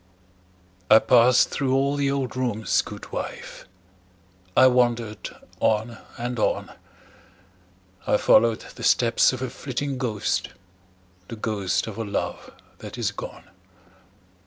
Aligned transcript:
I 0.89 0.97
passed 0.97 1.49
through 1.51 1.75
all 1.75 1.95
the 1.95 2.09
old 2.09 2.35
rooms, 2.35 2.81
good 2.81 3.11
wife; 3.11 3.67
I 4.57 4.65
wandered 4.65 5.29
on 5.59 5.99
and 6.17 6.39
on; 6.39 6.71
I 8.07 8.17
followed 8.17 8.61
the 8.61 8.81
steps 8.83 9.31
of 9.31 9.43
a 9.43 9.49
flitting 9.51 9.99
ghost, 9.99 10.49
The 11.27 11.35
ghost 11.35 11.85
of 11.85 11.99
a 11.99 12.03
love 12.03 12.49
that 12.79 12.97
is 12.97 13.11
gone. 13.11 13.43